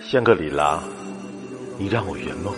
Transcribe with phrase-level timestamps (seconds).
[0.00, 0.82] 香格里拉，
[1.78, 2.54] 你让我圆梦。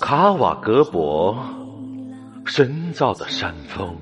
[0.00, 1.36] 卡瓦格博，
[2.44, 3.96] 深造的山峰。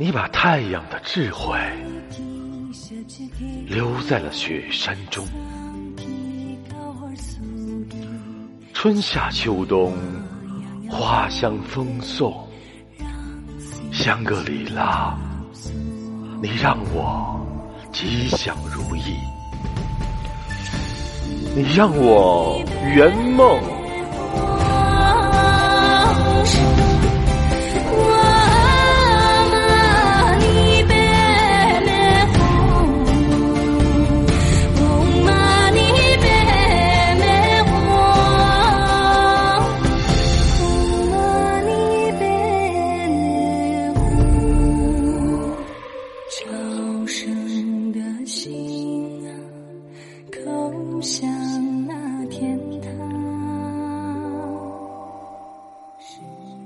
[0.00, 1.58] 你把太阳的智慧
[3.66, 5.26] 留在了雪山中，
[8.72, 9.94] 春夏秋冬，
[10.88, 12.34] 花香风送。
[13.92, 15.18] 香格里拉，
[16.42, 17.38] 你让我
[17.92, 19.18] 吉祥如意，
[21.54, 23.79] 你让我圆梦。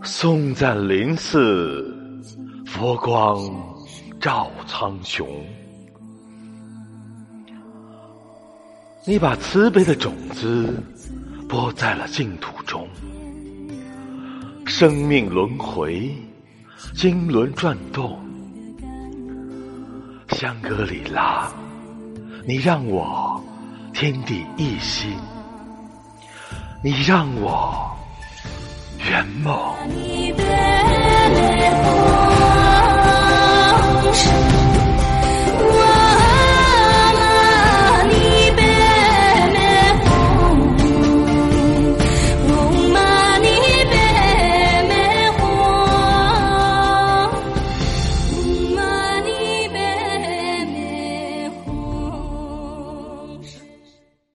[0.03, 1.83] 颂赞灵寺，
[2.67, 3.51] 佛光
[4.21, 5.27] 照苍穹。
[9.07, 10.83] 你把慈悲的种子
[11.49, 12.87] 播在了净土中，
[14.67, 16.13] 生命轮回，
[16.95, 18.19] 经轮转动。
[20.35, 21.49] 香格里拉，
[22.45, 23.41] 你让我
[23.93, 25.17] 天地一心，
[26.83, 27.97] 你让我
[28.99, 29.55] 圆梦。